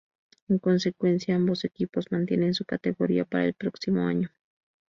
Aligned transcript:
En 0.47 0.57
consecuencia, 0.57 1.35
Ambos 1.35 1.63
equipos 1.63 2.07
mantienen 2.11 2.55
su 2.55 2.65
categoría 2.65 3.23
para 3.23 3.45
el 3.45 3.53
próximo 3.53 4.07
año. 4.07 4.31